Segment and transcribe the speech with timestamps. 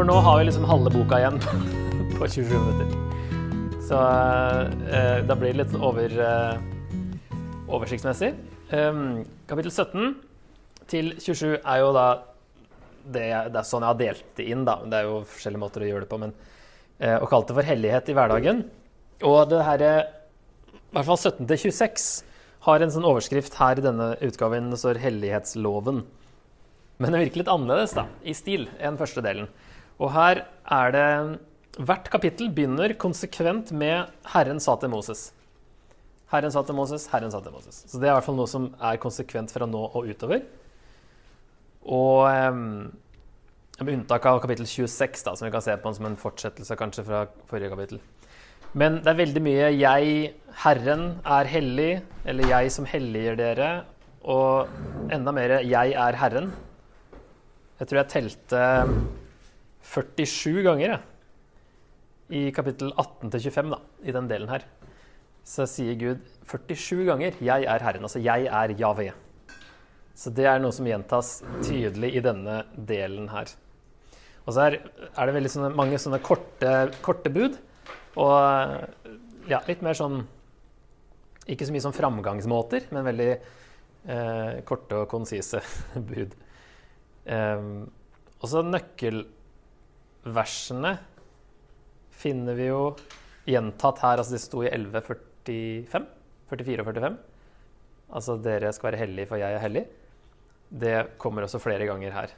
[0.00, 1.34] For nå har vi liksom halve boka igjen
[2.16, 2.92] på 27 minutter.
[3.84, 7.34] Så eh, da blir det litt over, eh,
[7.68, 8.30] oversiktsmessig.
[8.72, 10.14] Um, kapittel 17
[10.88, 12.06] til 27 er jo da
[13.02, 14.80] det, det, er sånn jeg har delt det inn, da.
[14.88, 16.22] Det er jo forskjellige måter å gjøre det på.
[16.24, 16.32] Men,
[16.96, 18.66] eh, og kalt det for hellighet i hverdagen.
[19.28, 19.88] Og det her,
[20.80, 22.10] i hvert fall 17 til 26,
[22.70, 24.72] har en sånn overskrift her i denne utgaven.
[24.72, 26.06] Det står 'Hellighetsloven'.
[26.96, 29.52] Men det virker litt annerledes da, i stil enn første delen.
[30.00, 30.44] Og her
[30.80, 31.06] er det
[31.80, 35.30] Hvert kapittel begynner konsekvent med 'Herren sa til Moses'.
[36.30, 37.84] Herren sa til Moses, Herren sa til Moses.
[37.88, 40.42] Så det er i hvert fall noe som er konsekvent fra nå og utover.
[41.82, 42.92] Og um,
[43.80, 47.06] med unntak av kapittel 26, da, som vi kan se på som en fortsettelse kanskje
[47.06, 48.02] fra forrige kapittel.
[48.72, 53.84] Men det er veldig mye 'jeg, Herren, er hellig', eller 'jeg som helliger dere',
[54.22, 54.68] og
[55.10, 56.50] enda mer 'jeg er Herren'.
[57.80, 58.94] Jeg tror jeg telte
[59.82, 60.98] 47 ganger ja.
[62.28, 64.66] i kapittel 18 25, da, i den delen her.
[65.46, 69.12] Så sier Gud 47 ganger 'Jeg er Herren', altså 'jeg er Javé'.
[70.14, 73.48] Så det er noe som gjentas tydelig i denne delen her.
[74.44, 74.76] Og så er,
[75.16, 77.56] er det veldig sånne, mange sånne korte, korte, bud.
[78.20, 80.24] Og ja, litt mer sånn
[81.50, 85.62] Ikke så mye sånn framgangsmåter, men veldig eh, korte og konsise
[86.10, 86.36] bud.
[87.24, 87.88] Um,
[88.40, 88.62] og så
[90.20, 90.98] nøkkelversene
[92.10, 92.96] finner vi jo
[93.46, 94.18] gjentatt her.
[94.18, 96.06] Altså det sto i 11.45,
[96.50, 97.18] 44 og 45.
[98.12, 99.86] Altså 'dere skal være hellige, for jeg er hellig'.
[100.70, 102.30] Det kommer også flere ganger her.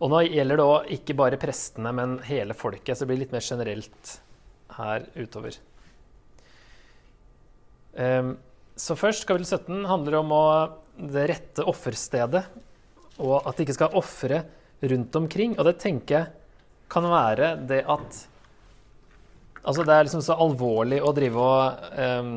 [0.00, 2.96] Og nå gjelder det òg ikke bare prestene, men hele folket.
[2.96, 4.20] Så det blir litt mer generelt
[4.76, 5.56] her utover.
[7.96, 8.36] Um,
[8.76, 12.44] så først, kapittel 17 handler om å, det rette offerstedet
[13.18, 14.42] og at de ikke skal ofre
[14.82, 15.56] rundt omkring.
[15.58, 16.45] Og det tenker jeg
[16.92, 18.24] kan være det at
[19.66, 22.36] Altså, det er liksom så alvorlig å drive og um,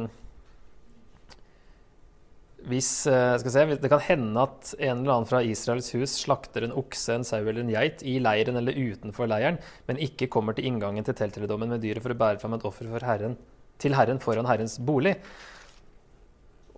[2.69, 6.73] hvis, skal se, Det kan hende at en eller annen fra Israels hus slakter en
[6.75, 10.67] okse, en sau eller en geit i leiren eller utenfor leiren, men ikke kommer til
[10.69, 13.37] inngangen til telteledommen med dyret for å bære fram et offer herren,
[13.79, 15.15] til Herren foran Herrens bolig.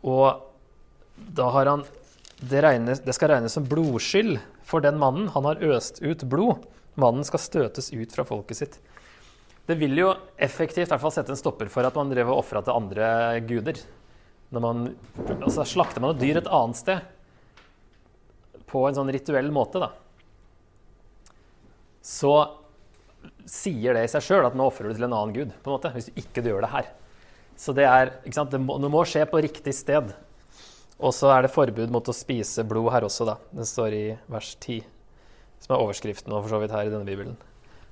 [0.05, 0.43] Og
[1.17, 1.83] da har han
[2.41, 5.29] det, regnes, det, skal regnes som blodskyld for den mannen.
[5.35, 6.65] Han har øst ut blod.
[6.99, 8.77] Mannen skal støtes ut fra folket sitt.
[9.67, 12.41] Det vil jo effektivt i hvert fall sette en stopper for at man drev og
[12.41, 13.07] ofra til andre
[13.47, 13.79] guder.
[14.51, 14.87] Når man,
[15.37, 17.05] altså Slakter man et dyr et annet sted
[18.71, 19.91] på en sånn rituell måte, da,
[22.01, 22.33] så
[23.45, 25.75] sier det i seg sjøl at nå ofrer du til en annen gud, på en
[25.75, 26.91] måte, hvis du ikke gjør det her.
[27.59, 30.13] Så det, er, det må, det må skje på riktig sted.
[31.01, 33.35] Og så er det forbud mot å spise blod her også, da.
[33.53, 34.81] Det står i vers 10,
[35.61, 37.37] som er overskriften for så vidt her i denne bibelen.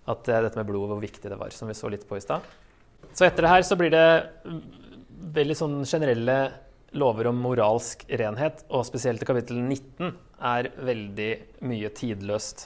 [0.10, 2.24] At det dette med blod, hvor viktig det var, som vi så litt på i
[2.24, 2.46] stad.
[3.14, 4.08] Så etter det her så blir det
[5.36, 6.40] veldig sånn generelle
[6.98, 10.12] lover om moralsk renhet, og spesielt i kapittel 19
[10.50, 11.32] er veldig
[11.70, 12.66] mye tidløst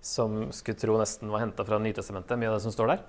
[0.00, 3.04] som skulle tro nesten var henta fra Nytestamentet, mye av det som står der.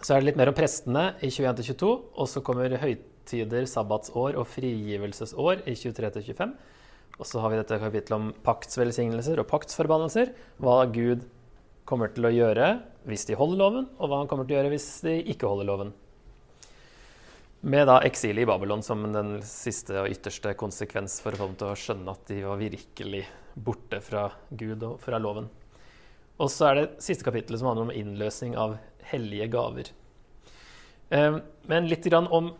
[0.00, 4.48] Så er det litt mer om prestene i 21-22, og så kommer høytider, sabbatsår og
[4.50, 6.54] frigivelsesår i 23-25.
[7.20, 10.32] Og så har vi dette kapittelet om paktsvelsignelser og paktsforbannelser.
[10.62, 11.26] Hva Gud
[11.88, 12.70] kommer til å gjøre
[13.08, 15.68] hvis de holder loven, og hva han kommer til å gjøre hvis de ikke holder
[15.68, 15.92] loven.
[17.60, 22.14] Med da eksilet i Babylon som den siste og ytterste konsekvens for å å skjønne
[22.14, 25.50] at de var virkelig borte fra Gud og fra loven.
[26.40, 28.78] Og så er det siste kapittelet som handler om innløsning av
[29.10, 29.90] hellige gaver.
[31.12, 32.54] Ehm, men litt om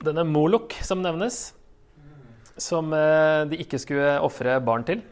[0.00, 1.52] denne Molok som nevnes,
[2.62, 5.02] som eh, de ikke skulle ofre barn til.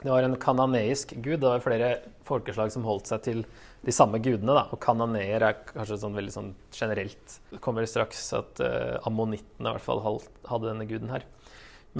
[0.00, 1.40] Det var en kananeisk gud.
[1.42, 1.90] Det var flere
[2.28, 3.42] folkeslag som holdt seg til
[3.84, 4.54] de samme gudene.
[4.56, 4.64] Da.
[4.72, 7.36] Og kananeer er kanskje sånn veldig sånn generelt.
[7.50, 11.26] Det kommer straks at uh, ammonittene i hvert fall hadde denne guden her.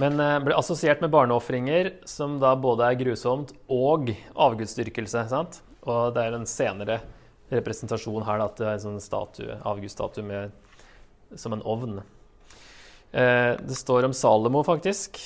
[0.01, 5.27] Men uh, ble assosiert med barneofringer, som da både er grusomt og avgudsdyrkelse.
[5.29, 5.61] Sant?
[5.85, 7.01] Og det er en senere
[7.53, 12.01] representasjon her da, at det er en sånn statue, avgudsstatue med som en ovn.
[13.11, 15.19] Eh, det står om Salomo, faktisk.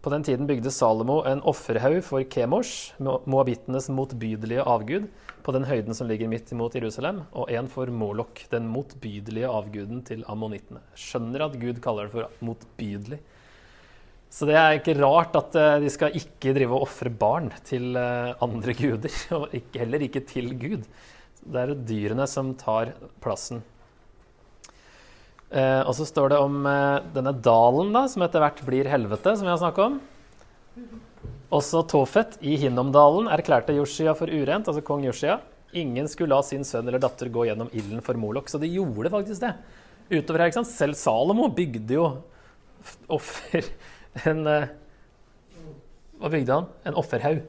[0.00, 5.10] På den tiden bygde Salomo en offerhaug for Kemosh, moabittenes motbydelige avgud,
[5.44, 10.00] på den høyden som ligger midt imot Jerusalem, og en for Molok, den motbydelige avguden
[10.08, 10.80] til ammonittene.
[10.96, 13.20] Skjønner at Gud kaller det for motbydelig.
[14.30, 17.98] Så det er ikke rart at eh, de skal ikke drive og ofre barn til
[17.98, 20.88] eh, andre guder, og heller ikke til Gud.
[21.40, 23.60] Det er dyrene som tar plassen.
[25.50, 29.34] Eh, og så står det om eh, denne dalen da, som etter hvert blir helvete,
[29.36, 30.00] som vi har snakket om.
[31.50, 35.40] Også Tofet i Hinnomdalen erklærte Joshia for urent, altså kong Joshia.
[35.74, 38.50] Ingen skulle la sin sønn eller datter gå gjennom ilden for Molok.
[38.50, 39.54] Så de gjorde faktisk det.
[40.10, 40.70] Utover her, ikke sant?
[40.70, 42.10] Selv Salomo bygde jo
[43.12, 43.66] offer
[44.26, 44.70] En eh,
[46.18, 46.70] Hva bygde han?
[46.88, 47.44] En offerhaug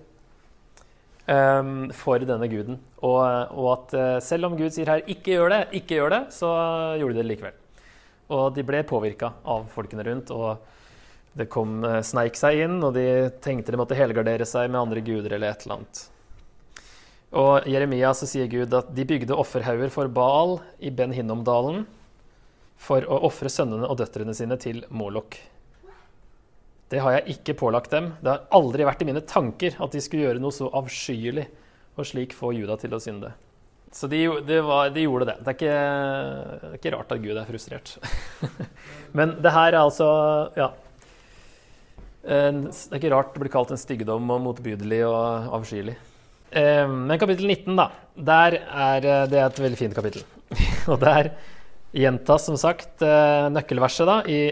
[1.32, 2.78] um, for denne guden.
[3.02, 6.22] Og, og, at eh, selv om Gud sier her 'ikke gjør det', ikke gjør det,
[6.36, 6.52] så
[7.02, 7.61] gjorde de det likevel.
[8.32, 10.32] Og de ble påvirka av folkene rundt.
[10.32, 10.58] og
[11.34, 15.04] det kom, eh, sneik seg inn, og de tenkte de måtte helgardere seg med andre
[15.06, 16.02] guder eller et eller annet.
[17.32, 21.86] Og Jeremia så sier Gud at de bygde offerhauger for Baal i Ben Hinnomdalen
[22.76, 25.38] for å ofre sønnene og døtrene sine til Molok.
[26.92, 28.18] Det har jeg ikke pålagt dem.
[28.20, 31.48] Det har aldri vært i mine tanker at de skulle gjøre noe så avskyelig
[31.96, 33.32] og slik få Juda til å synde.
[33.92, 35.36] Så de, de, var, de gjorde det.
[35.42, 35.80] Det er, ikke,
[36.62, 37.92] det er, ikke, rart at Gud er frustrert.
[39.18, 40.08] Men det her er altså
[40.60, 40.72] Ja.
[42.22, 45.96] Det er ikke rart det blir kalt en styggedom og motbydelig og avskyelig.
[46.54, 47.88] Men kapittel 19, da.
[48.14, 50.22] Der er, det er et veldig fint kapittel.
[50.92, 51.32] Og der
[51.98, 54.52] gjentas som sagt nøkkelverset da, i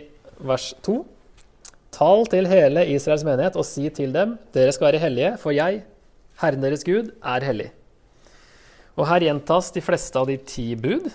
[0.50, 0.98] vers 2.
[1.94, 5.84] Tal til hele Israels menighet og si til dem, dere skal være hellige, for jeg,
[6.42, 7.70] Herren deres Gud, er hellig.
[9.00, 11.08] Og her gjentas de fleste av de ti bud.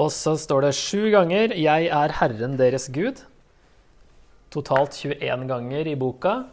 [0.00, 3.20] Og så står det sju ganger 'Jeg er Herren deres Gud'.
[4.50, 6.44] Totalt 21 ganger i boka,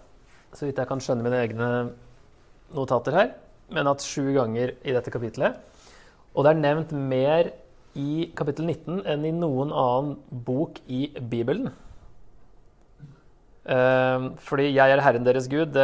[0.54, 1.94] så vidt jeg kan skjønne mine egne
[2.75, 3.31] notater her.
[3.71, 5.56] Men at sju ganger i dette kapitlet.
[6.36, 7.51] Og det er nevnt mer
[7.95, 11.71] i kapittel 19 enn i noen annen bok i Bibelen.
[13.68, 15.75] Uh, fordi 'jeg er Herren deres Gud'.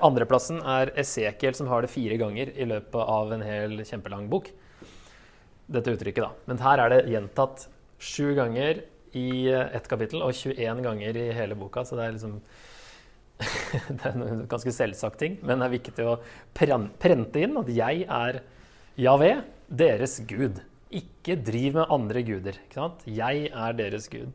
[0.00, 4.50] Andreplassen er Esekiel, som har det fire ganger i løpet av en hel kjempelang bok.
[5.68, 6.30] Dette uttrykket, da.
[6.46, 7.68] Men her er det gjentatt
[7.98, 8.82] sju ganger
[9.14, 11.84] i ett kapittel og 21 ganger i hele boka.
[11.84, 12.40] Så det er liksom
[13.88, 16.18] Det er en ganske selvsagt ting, men det er viktig å
[16.54, 18.40] prente inn at jeg er
[18.96, 19.32] Javé,
[19.68, 20.60] deres Gud.
[20.94, 22.60] Ikke driv med andre guder.
[23.10, 24.30] Jeg er deres Gud.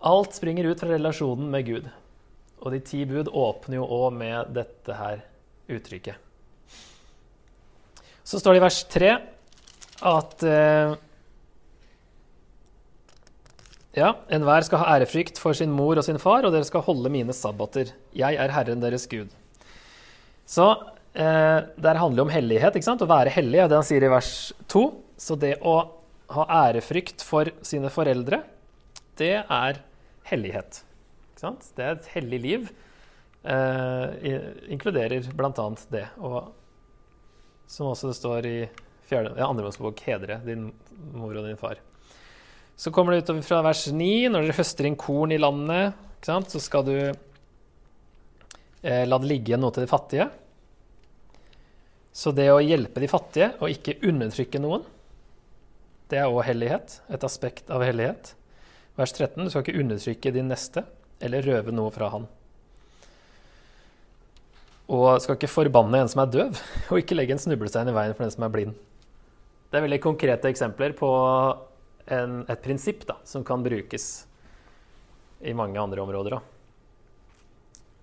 [0.00, 1.90] Alt springer ut fra relasjonen med Gud.
[2.60, 5.22] Og de ti bud åpner jo òg med dette her
[5.70, 6.16] uttrykket.
[8.24, 9.10] Så står det i vers 3
[10.10, 10.92] at eh,
[13.98, 17.12] ja, enhver skal ha ærefrykt for sin mor og sin far, og dere skal holde
[17.12, 17.92] mine sabbater.
[18.16, 19.34] Jeg er Herren deres Gud.
[20.48, 20.68] Så
[21.12, 23.04] eh, det handler om hellighet, ikke sant?
[23.04, 24.32] å være hellig, er det han sier i vers
[24.72, 24.84] 2.
[25.20, 25.76] Så det å
[26.32, 28.44] ha ærefrykt for sine foreldre,
[29.20, 29.82] det er
[30.28, 30.84] hellighet.
[31.40, 32.70] Det er et hellig liv.
[33.42, 34.34] Eh,
[34.68, 35.68] inkluderer bl.a.
[35.88, 36.06] det.
[36.20, 36.52] Og
[37.70, 38.56] som også det står i
[39.10, 40.68] ja, andre Mosebok, hedre din
[41.14, 41.80] mor og din far.
[42.76, 44.28] Så kommer det utover fra vers 9.
[44.32, 46.94] Når dere høster inn korn i landet, så skal du
[48.82, 50.28] eh, la det ligge igjen noe til de fattige.
[52.12, 54.82] Så det å hjelpe de fattige og ikke undertrykke noen,
[56.10, 56.98] det er òg hellighet.
[57.12, 58.34] Et aspekt av hellighet.
[58.98, 59.44] Vers 13.
[59.44, 60.84] Du skal ikke undertrykke din neste
[61.20, 62.26] eller røve noe fra han.
[64.90, 68.16] Og skal ikke forbanne en som er døv, og ikke legge en snublestein i veien
[68.16, 68.78] for den som er blind.
[69.70, 71.10] Det er veldig konkrete eksempler på
[72.10, 74.08] en, et prinsipp da, som kan brukes
[75.46, 76.40] i mange andre områder.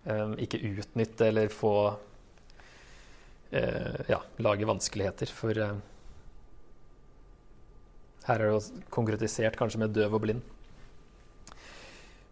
[0.07, 1.73] Um, ikke utnytte eller få
[3.51, 5.27] uh, Ja, lage vanskeligheter.
[5.35, 5.75] For uh,
[8.29, 10.45] her er det jo konkretisert kanskje med døv og blind.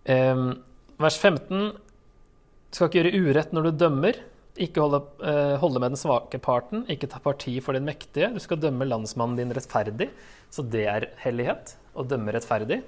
[0.06, 0.64] Um,
[1.02, 1.74] vers 15.
[1.76, 4.20] Du skal ikke gjøre urett når du dømmer.
[4.62, 6.86] Ikke holde, uh, holde, med den svake parten.
[6.92, 8.30] Ikke ta parti for den mektige.
[8.36, 10.12] Du skal dømme landsmannen din rettferdig.
[10.54, 11.74] Så det er hellighet.
[11.98, 12.84] Å dømme rettferdig.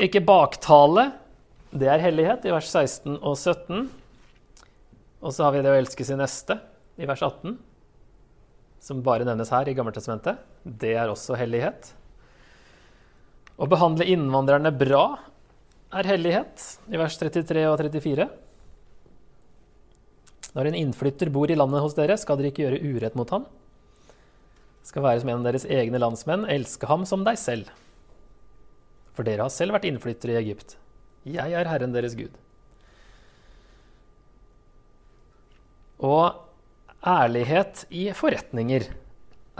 [0.00, 1.10] Ikke baktale.
[1.72, 3.86] Det er hellighet, i vers 16 og 17.
[5.22, 6.58] Og så har vi det å elske sin neste,
[7.00, 7.54] i vers 18.
[8.82, 10.40] Som bare nevnes her i Gammeltestamentet.
[10.64, 11.92] Det er også hellighet.
[13.56, 15.04] Å behandle innvandrerne bra
[15.92, 18.28] er hellighet, i vers 33 og 34.
[20.52, 23.46] Når en innflytter bor i landet hos dere, skal dere ikke gjøre urett mot ham.
[24.84, 27.70] Skal være som en av deres egne landsmenn, elske ham som deg selv.
[29.16, 30.76] For dere har selv vært innflyttere i Egypt.
[31.28, 32.34] Jeg er Herren deres Gud.
[36.02, 36.34] Og
[37.06, 38.88] ærlighet i forretninger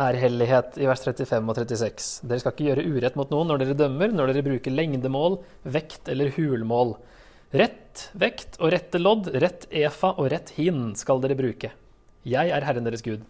[0.02, 2.06] er hellighet i vers 35 og 36.
[2.28, 5.38] Dere skal ikke gjøre urett mot noen når dere dømmer, når dere bruker lengdemål,
[5.74, 6.96] vekt eller hulmål.
[7.52, 11.72] Rett vekt og rette lodd, rett efa og rett hin skal dere bruke.
[12.24, 13.24] Jeg er Herren deres Gud,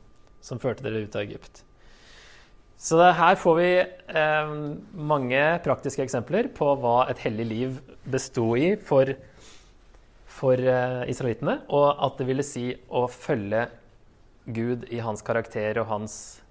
[0.45, 1.64] som førte dere ut av Egypt.
[2.83, 4.55] Så her får vi eh,
[5.11, 7.76] mange praktiske eksempler på hva et hellig liv
[8.11, 9.12] besto i for,
[10.26, 13.69] for eh, israelittene, og at det ville si å følge
[14.50, 16.42] Gud i hans karakter og hans,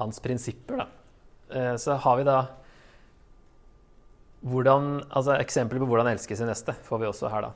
[0.00, 0.80] hans prinsipper.
[0.82, 1.76] Da.
[1.78, 2.38] så har vi da
[4.40, 7.52] hvordan, altså eksempler på hvordan elske sin neste får vi også her, da.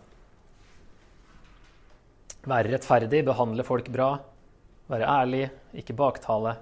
[2.44, 4.10] Være rettferdig, behandle folk bra,
[4.92, 5.46] være ærlig,
[5.80, 6.58] ikke baktale.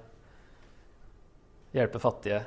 [1.74, 2.42] Hjelpe fattige,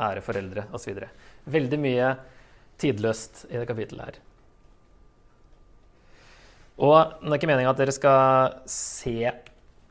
[0.00, 1.04] ære foreldre osv.
[1.50, 2.10] Veldig mye
[2.80, 4.18] tidløst i det kapittelet her.
[6.80, 9.18] Og det er ikke meninga at dere skal se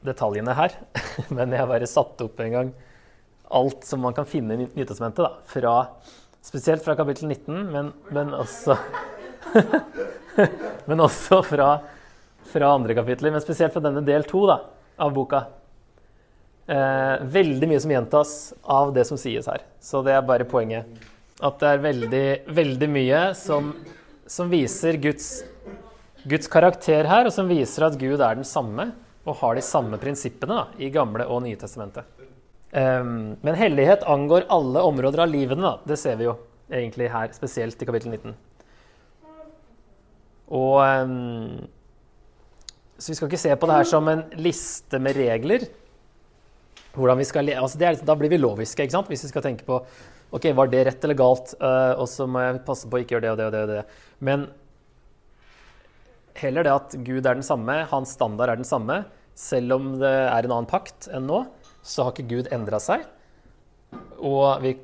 [0.05, 0.75] detaljene her,
[1.35, 2.71] men jeg bare satt opp en gang
[3.49, 5.75] alt som man kan finne i Nytestamentet, fra,
[6.45, 8.77] spesielt fra kapittel 19, men, men også
[10.89, 11.69] Men også fra,
[12.47, 15.41] fra andre kapitler, men spesielt fra denne del to av boka.
[16.69, 19.65] Eh, veldig mye som gjentas av det som sies her.
[19.81, 20.87] Så det er bare poenget.
[21.43, 22.25] At det er veldig,
[22.55, 23.73] veldig mye som,
[24.29, 25.41] som viser Guds,
[26.23, 28.91] Guds, karakter her, og som viser at Gud er den samme
[29.29, 32.07] og har de samme prinsippene da, i Gamle og Nye testamentet.
[32.69, 35.65] Um, men hellighet angår alle områder av livene.
[35.65, 35.91] Da.
[35.93, 36.35] Det ser vi jo
[36.69, 38.35] egentlig her, spesielt i kapittel 19.
[40.59, 41.67] Og um,
[42.97, 45.67] Så vi skal ikke se på det her som en liste med regler
[47.23, 49.07] skal altså er, Da blir vi loviske, ikke sant?
[49.07, 49.77] hvis vi skal tenke på
[50.31, 53.15] ok, var det rett eller galt, uh, og så må jeg passe på å ikke
[53.15, 53.61] gjøre det og det og det.
[53.61, 53.83] og det.
[54.19, 54.47] Men
[56.37, 59.03] heller det at Gud er den samme, hans standard er den samme.
[59.39, 61.43] Selv om det er en annen pakt enn nå,
[61.81, 63.05] så har ikke Gud endra seg.
[64.19, 64.75] Og vi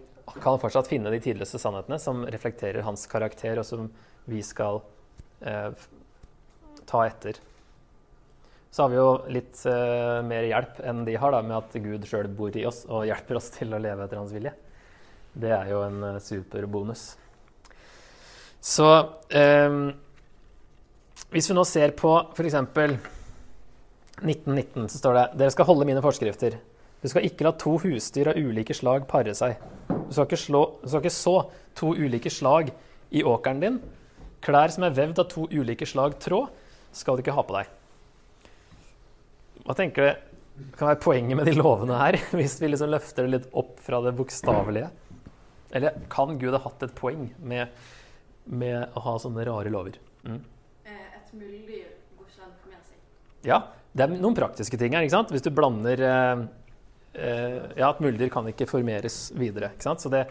[0.41, 3.89] kan fortsatt finne de tidligste sannhetene som reflekterer hans karakter, og som
[4.31, 4.79] vi skal
[5.43, 5.75] eh,
[6.87, 7.41] ta etter
[8.75, 12.03] så har vi jo litt eh, mer hjelp enn de har, da, med at Gud
[12.09, 14.51] sjøl bor i oss og hjelper oss til å leve etter hans vilje.
[15.31, 17.05] Det er jo en eh, super bonus.
[18.59, 18.89] Så
[19.31, 19.79] um,
[21.31, 22.59] hvis vi nå ser på f.eks.
[24.21, 26.57] 1919, så står det dere skal holde mine forskrifter.
[27.03, 29.59] Du skal ikke la to husdyr av ulike slag pare seg.
[29.89, 31.35] Du skal ikke, slå, du skal ikke så
[31.77, 32.71] to ulike slag
[33.13, 33.81] i åkeren din.
[34.45, 36.49] Klær som er vevd av to ulike slag tråd,
[36.95, 37.69] skal du ikke ha på deg.
[39.65, 40.33] Hva tenker du
[40.77, 43.99] kan være poenget med de lovene her, hvis vi liksom løfter det litt opp fra
[44.05, 44.89] det bokstavelige?
[45.75, 47.73] Eller kan Gud ha hatt et poeng med,
[48.47, 49.97] med å ha sånne rare lover?
[50.23, 50.39] Mm.
[50.87, 53.01] Eh, et muldyr går ikke an å formere seg.
[53.49, 53.59] Ja,
[53.95, 55.05] det er noen praktiske ting her.
[55.05, 55.31] ikke sant?
[55.31, 56.41] Hvis du blander eh,
[57.15, 59.71] eh, Ja, at muldyr kan ikke formeres videre.
[59.71, 60.03] ikke sant?
[60.03, 60.25] Så det,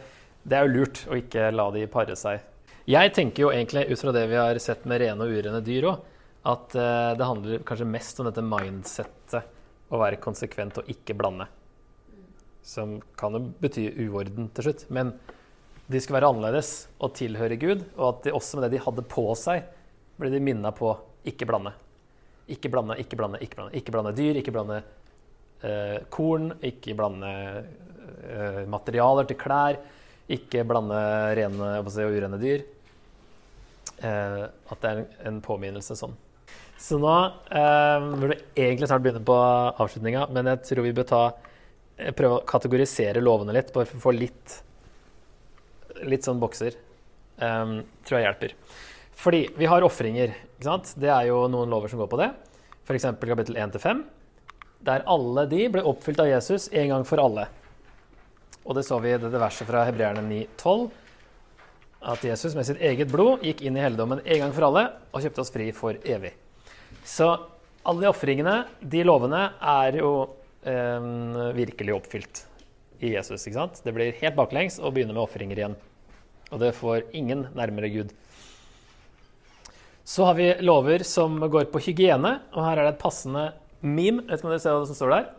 [0.44, 2.44] det er jo lurt å ikke la de pare seg.
[2.84, 5.86] Jeg tenker jo egentlig ut fra det vi har sett med rene og urene dyr
[5.88, 6.02] òg,
[6.44, 9.46] at uh, det handler kanskje mest om dette mindsettet
[9.88, 11.46] å være konsekvent og ikke blande.
[12.60, 14.84] Som kan jo bety uorden til slutt.
[14.92, 15.14] Men
[15.88, 17.86] de skal være annerledes og tilhøre Gud.
[17.96, 19.64] Og at de også med det de hadde på seg,
[20.20, 20.92] ble de minna på
[21.28, 21.72] ikke blande.
[22.52, 23.78] Ikke blande, ikke blande, ikke blande.
[23.78, 24.82] Ikke blande dyr, ikke blande
[25.64, 27.30] uh, korn, ikke blande
[27.62, 29.80] uh, materialer til klær.
[30.34, 30.98] Ikke blande
[31.36, 32.62] rene og urene dyr.
[34.04, 36.14] at det er en påminnelse sånn.
[36.84, 41.06] Så nå eh, burde vi egentlig snart begynne på avslutninga, men jeg tror vi bør
[41.08, 41.22] ta,
[41.96, 44.58] eh, prøve å kategorisere lovene litt, bare for å få litt,
[46.04, 46.76] litt sånn bokser.
[47.34, 48.52] Um, tror jeg hjelper.
[49.16, 50.34] Fordi vi har ofringer.
[50.58, 52.30] Det er jo noen lover som går på det.
[52.84, 53.06] F.eks.
[53.20, 54.02] kapittel 1-5,
[54.84, 57.46] der alle de ble oppfylt av Jesus en gang for alle.
[58.64, 60.86] Og det så vi i dette verset fra Hebreerne 9,12.
[62.04, 65.24] At Jesus med sitt eget blod gikk inn i helligdommen en gang for alle og
[65.24, 66.34] kjøpte oss fri for evig.
[67.04, 67.30] Så
[67.84, 70.10] alle de ofringene, de lovene, er jo
[70.64, 71.08] eh,
[71.56, 72.44] virkelig oppfylt
[73.04, 73.44] i Jesus.
[73.44, 73.80] ikke sant?
[73.84, 75.76] Det blir helt baklengs å begynne med ofringer igjen.
[76.52, 78.12] Og det får ingen nærmere Gud.
[80.04, 83.44] Så har vi lover som går på hygiene, og her er det et passende
[83.80, 84.22] meme.
[84.28, 85.30] vet ikke om dere ser hva som står der,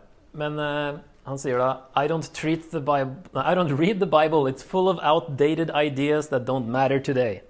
[0.42, 4.46] men uh, han sier da I don't, Bible, I don't read the Bible.
[4.46, 7.40] It's full of outdated ideas that don't matter today.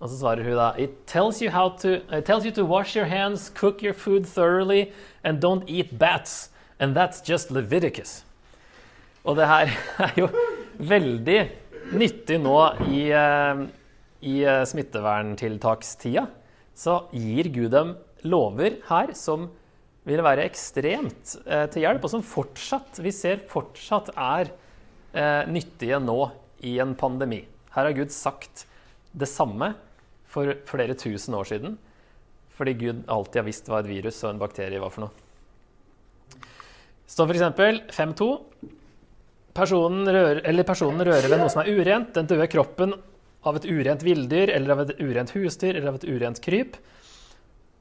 [0.00, 3.06] Og så svarer hun da It tells you, to, it tells you to wash your
[3.06, 4.92] hands, cook your food thoroughly,
[5.24, 6.50] and don't eat bats.
[6.78, 8.24] And that's just Leviticus.
[9.24, 9.68] Og det her
[9.98, 10.28] er jo
[10.78, 11.50] veldig
[11.92, 13.64] nyttig nå i, eh,
[14.20, 16.26] i eh, smitteverntiltakstida.
[16.78, 17.96] Så gir Gud dem
[18.26, 19.48] lover her som
[20.08, 24.52] vil være ekstremt eh, til hjelp, og som fortsatt, vi ser fortsatt er
[25.12, 26.20] eh, nyttige nå
[26.66, 27.42] i en pandemi.
[27.74, 28.64] Her har Gud sagt
[29.12, 29.74] det samme
[30.28, 31.76] for flere tusen år siden.
[32.58, 35.26] Fordi Gud alltid har visst hva et virus og en bakterie var for noe.
[37.08, 37.44] Så f.eks.
[37.94, 38.26] 5.2.:
[39.56, 42.92] personen personen rører ved noe som er urent, den døde kroppen
[43.48, 46.76] av et urent villdyr eller av et urent husdyr eller av et urent kryp.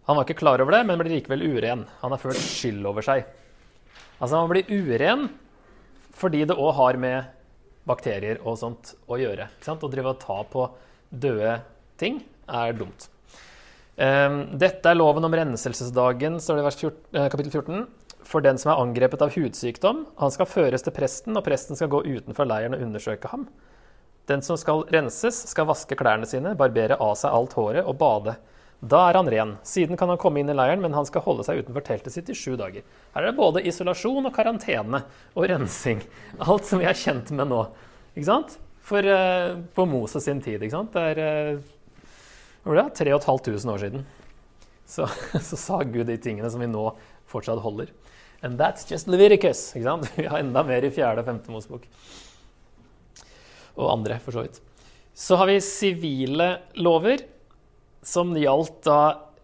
[0.08, 1.84] Han var ikke klar over det, men blir likevel uren.
[2.02, 3.28] Han har følt skyld over seg.
[4.18, 5.28] Altså Man blir uren
[6.18, 7.34] fordi det òg har med
[7.88, 9.50] bakterier og sånt å gjøre.
[9.68, 10.66] Å drive og ta på
[11.12, 11.60] døde
[12.00, 13.10] ting er dumt.
[13.98, 17.88] Um, dette er loven om renselsesdagen, står det i vers 14, eh, kapittel 14.
[18.28, 21.90] For den som er angrepet av hudsykdom, han skal føres til presten, og presten skal
[21.90, 23.48] gå utenfor leiren og undersøke ham.
[24.27, 28.36] Den som skal renses, skal vaske klærne sine, barbere av seg alt håret og bade.
[28.77, 29.55] Da er han ren.
[29.65, 32.29] Siden kan han komme inn i leiren, men han skal holde seg utenfor teltet sitt
[32.29, 32.84] i sju dager.
[33.15, 35.01] Her er det både isolasjon og karantene
[35.34, 36.03] og rensing.
[36.43, 37.63] Alt som vi er kjent med nå.
[38.13, 38.57] Ikke sant?
[38.88, 40.93] For uh, på Moses sin tid, ikke sant?
[40.93, 42.86] Det er uh, det?
[43.00, 44.05] 3500 år siden.
[44.88, 45.07] Så,
[45.50, 46.86] så, sa Gud de tingene som vi nå
[47.31, 47.89] fortsatt holder.
[48.43, 49.72] And that's just Leviticus.
[49.75, 50.12] Ikke sant?
[50.19, 51.88] Vi har enda mer i fjerde og femte Mosebok.
[53.77, 54.60] Og andre, for så vidt.
[55.17, 57.24] Så har vi sivile lover
[58.05, 59.00] som gjaldt da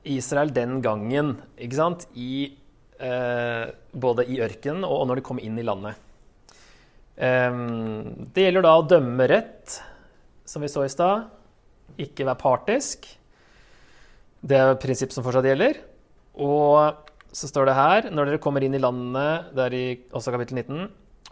[0.10, 2.08] Israel den gangen, ikke sant?
[2.14, 2.54] I,
[3.00, 6.00] eh, både i ørkenen og når de kom inn i landet.
[7.14, 9.76] Um, det gjelder da å dømme rett,
[10.50, 11.28] som vi så i stad.
[12.02, 13.06] Ikke være partisk.
[14.44, 15.78] Det er et prinsipp som fortsatt gjelder.
[16.42, 16.98] Og
[17.34, 20.60] så står det her når dere kommer inn i landet, det er i også kapittel
[20.62, 20.90] 19,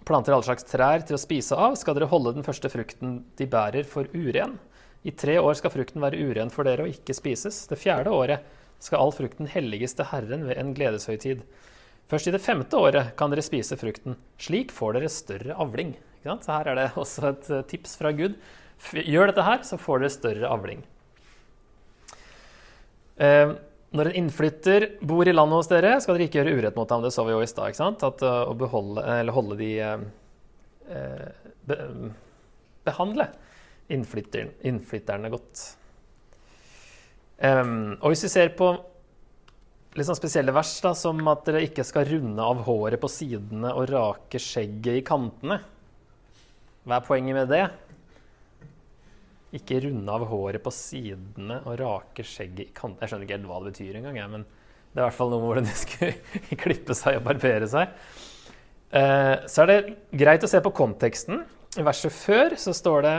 [0.08, 3.48] planter alle slags trær til å spise av, skal dere holde den første frukten de
[3.50, 4.58] bærer, for uren.
[5.08, 7.63] I tre år skal frukten være uren for dere og ikke spises.
[7.70, 8.46] Det fjerde året
[8.81, 11.41] skal all frukten helliges til Herren ved en gledeshøytid.
[12.12, 14.17] Først i det femte året kan dere spise frukten.
[14.41, 15.96] Slik får dere større avling.
[16.25, 18.36] Så her er det også et eh, tips fra Gud.
[18.91, 20.84] Gjør dette her, så får dere større avling.
[23.22, 23.53] Eh,
[23.92, 27.04] når en innflytter bor i landet hos dere, skal dere ikke gjøre urett mot ham.
[27.04, 27.75] Det så vi jo i stad.
[28.08, 31.25] At uh, Å beholde, eller holde de uh,
[31.68, 31.80] be,
[32.88, 33.27] Behandle
[33.92, 35.66] innflytterne godt.
[37.42, 38.70] Um, og hvis vi ser på
[39.98, 43.74] litt sånn spesielle vers, da, som at dere ikke skal runde av håret på sidene
[43.75, 45.58] og rake skjegget i kantene
[46.86, 47.66] Hva er poenget med det?
[49.55, 53.03] Ikke runde av håret på sidene og rake skjegget i kantene.
[53.03, 55.44] Jeg skjønner ikke helt hva det betyr engang, men det er i hvert fall noe
[55.44, 57.92] hvor de skulle klippe seg og barbere seg.
[58.92, 59.79] Eh, så er det
[60.24, 61.44] greit å se på konteksten.
[61.79, 63.16] I verset før så står det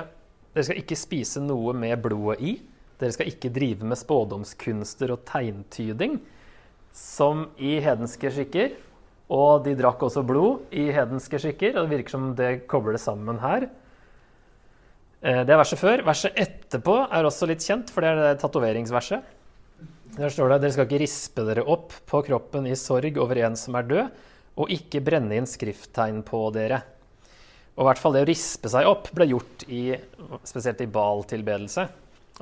[0.53, 2.55] dere skal ikke spise noe med blodet i.
[3.01, 6.19] Dere skal ikke drive med spådomskunster og tegntyding,
[6.93, 8.75] som i hedenske skikker.
[9.33, 13.41] Og de drakk også blod i hedenske skikker, og det virker som det kobler sammen
[13.41, 13.71] her.
[15.23, 16.03] Eh, det er verset før.
[16.07, 19.31] Verset etterpå er også litt kjent, for det er det tatoveringsverset.
[20.19, 23.55] Der står det dere skal ikke rispe dere opp på kroppen i sorg over en
[23.57, 24.19] som er død,
[24.61, 26.83] og ikke brenne inn skrifttegn på dere.
[27.73, 29.95] Og i hvert fall det å rispe seg opp ble gjort i,
[30.45, 31.87] spesielt i baltilbedelse.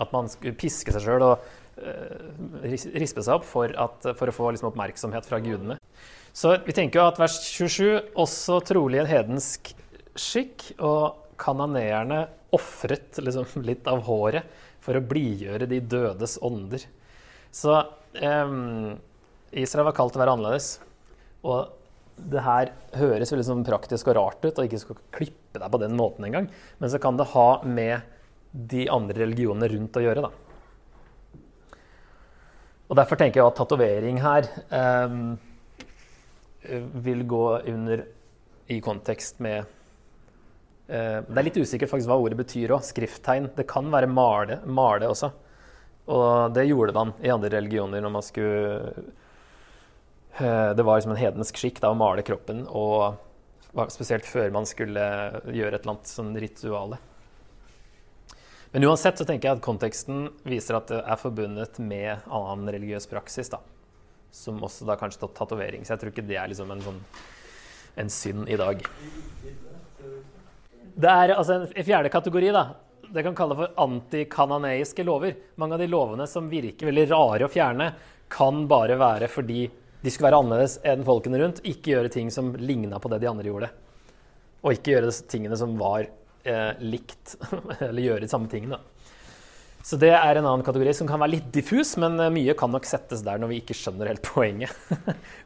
[0.01, 1.45] At man skulle piske seg sjøl og
[1.85, 5.79] uh, rispe seg opp for, at, for å få liksom, oppmerksomhet fra gudene.
[6.35, 9.71] Så vi tenker jo at vers 27 også trolig en hedensk
[10.19, 10.73] skikk.
[10.83, 12.24] Og kananeerne
[12.57, 16.85] ofret liksom litt av håret for å blidgjøre de dødes ånder.
[17.50, 17.74] Så
[18.22, 18.96] um,
[19.50, 20.72] Israel var kalt å være annerledes.
[21.44, 21.76] Og
[22.31, 25.81] det her høres veldig sånn praktisk og rart ut, og ikke skal klippe deg på
[25.83, 26.48] den måten engang.
[26.79, 28.00] Men så kan det ha med
[28.50, 30.33] de andre religionene rundt å gjøre, da.
[32.90, 34.48] Og derfor tenker jeg at tatovering her
[35.07, 35.37] um,
[37.05, 38.03] vil gå under
[38.70, 39.68] i kontekst med
[40.90, 42.83] det er litt usikkert faktisk hva ordet betyr òg.
[42.83, 43.50] Skrifttegn.
[43.55, 45.31] Det kan være male, male også.
[46.11, 48.92] Og det gjorde man i andre religioner når man skulle
[50.40, 53.18] eh, Det var liksom en hedensk skikk da, å male kroppen, og
[53.92, 55.05] spesielt før man skulle
[55.46, 56.98] gjøre et eller annet sånn rituale.
[58.72, 63.07] Men uansett så tenker jeg at konteksten viser at det er forbundet med annen religiøs
[63.11, 63.50] praksis.
[63.50, 63.61] da,
[64.35, 65.87] Som også da kanskje tatovering.
[65.87, 67.00] Så jeg tror ikke det er liksom en, sånn,
[67.98, 68.87] en synd i dag.
[71.01, 72.65] Det er altså en, fjerde kategori, da.
[73.11, 75.37] Det kan kalle for antikananeiske lover.
[75.61, 77.91] Mange av de lovene som virker veldig rare å fjerne,
[78.31, 79.65] kan bare være fordi
[80.01, 81.63] de skulle være annerledes enn folkene rundt.
[81.67, 83.71] Ikke gjøre ting som ligna på det de andre gjorde.
[84.61, 87.37] Og ikke gjøre tingene som var eh, likt,
[87.89, 88.79] eller gjøre de samme tingene.
[89.83, 92.73] Så det er en annen kategori som kan være litt diffus, men eh, mye kan
[92.73, 94.77] nok settes der når vi ikke skjønner helt poenget.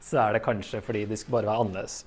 [0.02, 2.02] Så er det kanskje fordi de skulle bare være annerledes.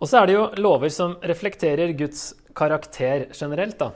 [0.00, 3.78] Og så er det jo lover som reflekterer Guds karakter generelt.
[3.78, 3.92] da.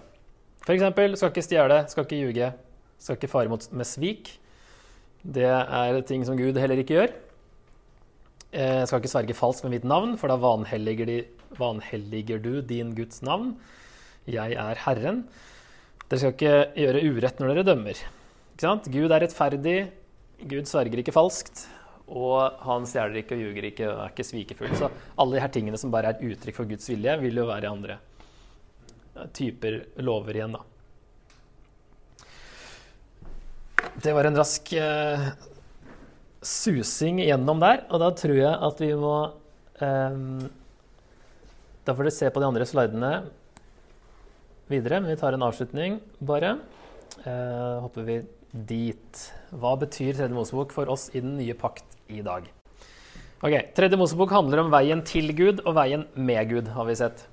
[0.64, 0.84] F.eks.
[1.18, 2.52] skal ikke stjele, skal ikke ljuge,
[2.98, 4.34] skal ikke fare mot med svik.
[5.22, 7.14] Det er ting som Gud heller ikke gjør.
[8.52, 11.18] Eh, skal ikke sverge falskt med mitt navn, for da vanhelliger, de,
[11.58, 13.56] vanhelliger du din Guds navn.
[14.28, 15.24] Jeg er Herren.
[16.08, 18.04] Dere skal ikke gjøre urett når dere dømmer.
[18.58, 19.78] Gud er rettferdig.
[20.48, 21.66] Gud sverger ikke falskt.
[22.08, 24.76] Og han stjeler ikke og ljuger ikke og er ikke svikefull.
[24.78, 27.68] Så alle de her tingene som bare er uttrykk for Guds vilje, vil jo være
[27.68, 27.98] i andre
[29.34, 30.62] typer lover igjen, da.
[33.98, 35.26] Det var en rask eh,
[36.44, 39.16] susing gjennom der, og da tror jeg at vi må
[39.82, 40.20] eh,
[41.82, 43.12] Da får dere se på de andre slidene
[44.68, 46.58] videre, men vi tar en avslutning, bare.
[47.24, 48.20] Eh, hopper vi
[48.52, 49.24] dit.
[49.52, 52.46] Hva betyr Tredje Mosebok for oss i den nye pakt i dag?
[53.44, 57.26] Ok, Tredje Mosebok handler om veien til Gud og veien med Gud, har vi sett.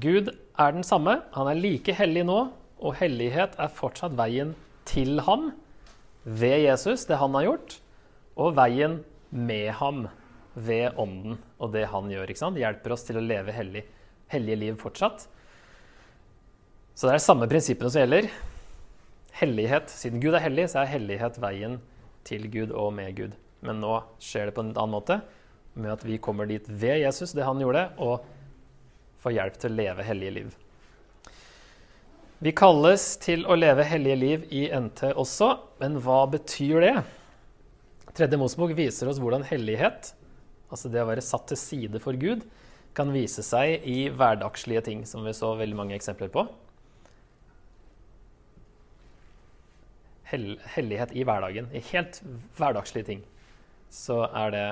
[0.00, 2.38] Gud er den samme, han er like hellig nå,
[2.80, 4.54] og hellighet er fortsatt veien
[4.88, 5.50] til ham
[6.24, 7.76] ved Jesus, det han har gjort,
[8.40, 10.06] og veien med ham
[10.54, 12.30] ved Ånden og det han gjør.
[12.30, 12.58] ikke sant?
[12.58, 13.84] Hjelper oss til å leve hellig,
[14.30, 15.26] hellige liv fortsatt.
[16.94, 18.30] Så det er de samme prinsippene som gjelder.
[19.34, 21.80] Hellighet, Siden Gud er hellig, så er hellighet veien
[22.26, 23.32] til Gud og med Gud.
[23.66, 25.18] Men nå skjer det på en annen måte,
[25.74, 28.22] med at vi kommer dit ved Jesus, det han gjorde, og
[29.24, 30.54] får hjelp til å leve hellige liv.
[32.44, 36.94] Vi kalles til å leve hellige liv i NT også, men hva betyr det?
[38.14, 40.12] Tredje Mosebok viser oss hvordan hellighet,
[40.68, 42.44] altså det å være satt til side for Gud,
[42.94, 46.44] kan vise seg i hverdagslige ting, som vi så veldig mange eksempler på.
[50.74, 51.70] Hellighet i hverdagen.
[51.74, 52.20] I helt
[52.58, 53.24] hverdagslige ting
[53.94, 54.66] så er det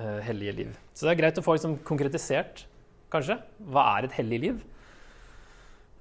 [0.00, 0.78] uh, hellige liv.
[0.94, 2.64] Så det er greit å få liksom, konkretisert,
[3.12, 3.38] kanskje,
[3.70, 4.62] hva er et hellig liv?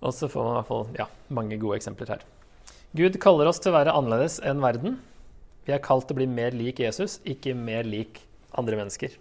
[0.06, 2.26] Og så får man i hvert fall ja, mange gode eksempler her.
[2.96, 4.98] Gud kaller oss til å være annerledes enn verden.
[5.66, 8.22] Vi er kalt til å bli mer lik Jesus, ikke mer lik
[8.56, 9.16] andre mennesker.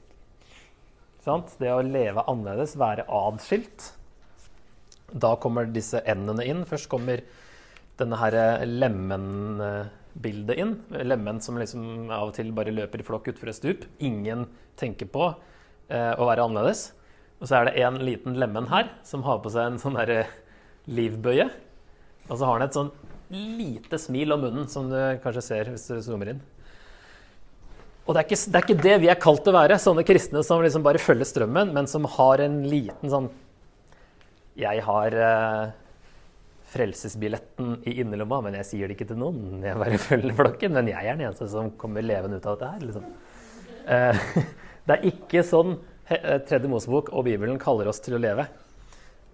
[1.25, 1.55] Sant?
[1.59, 3.93] Det å leve annerledes, være adskilt.
[5.11, 6.63] Da kommer disse endene inn.
[6.69, 7.23] Først kommer
[8.01, 10.77] denne her eh, lemen-bildet inn.
[11.05, 13.87] Lemen som liksom av og til bare løper i flokk utfor et stup.
[14.03, 14.47] Ingen
[14.81, 16.89] tenker på eh, å være annerledes.
[17.41, 20.25] Og så er det en liten lemen her som har på seg en sånn derre
[20.91, 21.49] livbøye.
[22.31, 22.93] Og så har han et sånn
[23.35, 26.43] lite smil om munnen, som du kanskje ser hvis du zoomer inn.
[28.05, 30.43] Og det er, ikke, det er ikke det vi er kalt å være, sånne kristne
[30.45, 33.31] som liksom bare følger strømmen, men som har en liten sånn
[34.61, 35.73] Jeg har eh,
[36.75, 39.63] frelsesbilletten i innerlomma, men jeg sier det ikke til noen.
[39.63, 42.73] Jeg bare følger flokken, men jeg er den eneste som kommer levende ut av dette
[42.73, 42.85] her.
[42.89, 43.07] Liksom.
[43.95, 44.27] Eh,
[44.89, 45.77] det er ikke sånn
[46.09, 48.49] eh, Tredje Mosebok og Bibelen kaller oss til å leve.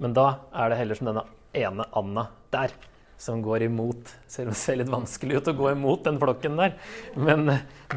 [0.00, 1.26] Men da er det heller som denne
[1.56, 2.72] ene Anna der,
[3.20, 6.56] som går imot Selv om det ser litt vanskelig ut å gå imot den flokken
[6.56, 6.78] der.
[7.20, 7.50] Men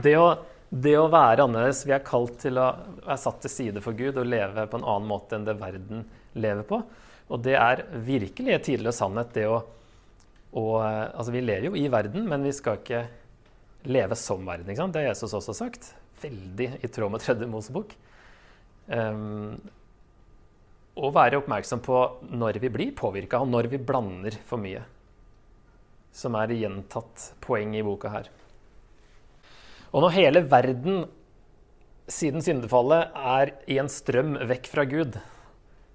[0.04, 0.34] det å,
[0.68, 2.74] det å være annerledes Vi er kalt til å
[3.06, 6.04] være satt til side for Gud og leve på en annen måte enn det verden
[6.34, 6.82] lever på.
[7.34, 9.60] Og det er virkelig en tidligere sannhet, det å,
[10.54, 13.06] å Altså, vi lever jo i verden, men vi skal ikke
[13.90, 14.70] leve som verden.
[14.70, 14.96] ikke sant?
[14.96, 15.94] Det har Jesus også sagt.
[16.22, 17.96] Veldig i tråd med tredje Mosebok.
[18.88, 19.58] Um,
[20.94, 21.98] og være oppmerksom på
[22.36, 24.84] når vi blir påvirka, og når vi blander for mye.
[26.14, 28.30] Som er gjentatt poeng i boka her.
[29.94, 31.06] Og når hele verden
[32.10, 35.18] siden syndefallet er i en strøm vekk fra Gud,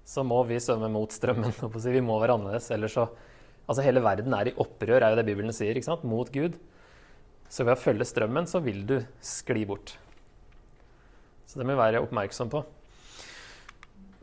[0.09, 1.53] så må vi svømme mot strømmen.
[1.85, 2.71] Vi må være annerledes.
[2.73, 3.09] Ellers så
[3.69, 6.01] Altså hele verden er i opprør, er jo det Bibelen sier, ikke sant?
[6.01, 6.55] mot Gud.
[7.53, 9.93] Så ved å følge strømmen så vil du skli bort.
[11.45, 12.63] Så det må vi være oppmerksom på.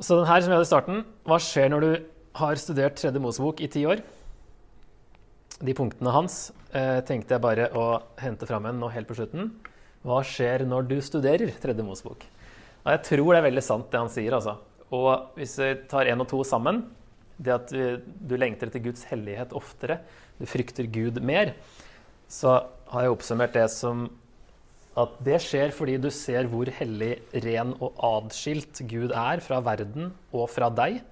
[0.02, 1.90] Så den her som vi hadde i starten, hva skjer når du
[2.42, 4.02] har studert Tredje Mosebok i ti år?
[5.62, 7.86] De punktene hans eh, tenkte jeg bare å
[8.20, 9.54] hente fram igjen nå helt på slutten.
[10.06, 12.26] Hva skjer når du studerer Tredje Mosebok?
[12.82, 14.34] Jeg tror det er veldig sant, det han sier.
[14.36, 14.58] altså.
[14.94, 16.84] Og hvis vi tar én og to sammen,
[17.36, 20.00] det at du, lengter etter Guds hellighet oftere,
[20.38, 21.54] du frykter Gud mer,
[22.28, 22.60] så
[22.92, 24.06] har jeg oppsummert det som
[24.96, 30.14] at det skjer fordi du ser hvor hellig, ren og adskilt Gud er fra verden
[30.32, 31.02] og fra deg,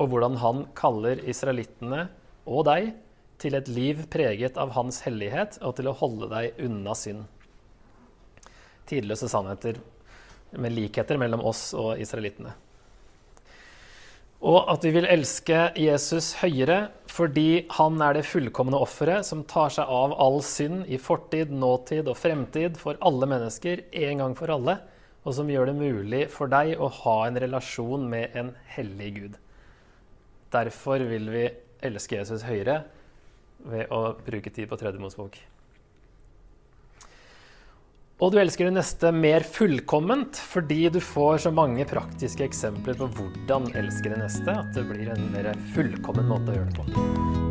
[0.00, 2.06] og hvordan han kaller israelittene
[2.48, 2.94] og deg
[3.42, 7.26] til et liv preget av hans hellighet og til å holde deg unna synd.
[8.88, 9.80] Tidløse sannheter
[10.60, 12.54] med likheter mellom oss og israelittene.
[14.44, 19.72] Og at vi vil elske Jesus høyere fordi han er det fullkomne offeret som tar
[19.72, 24.52] seg av all synd i fortid, nåtid og fremtid for alle mennesker en gang for
[24.52, 24.76] alle,
[25.24, 29.40] og som gjør det mulig for deg å ha en relasjon med en hellig Gud.
[30.52, 31.46] Derfor vil vi
[31.84, 32.82] elske Jesus høyere
[33.64, 35.38] ved å bruke tid på Tredje Mosebok.
[38.22, 43.08] Og du elsker det neste mer fullkomment fordi du får så mange praktiske eksempler på
[43.16, 47.43] hvordan elske det neste at det blir en mer fullkommen måte å gjøre det på.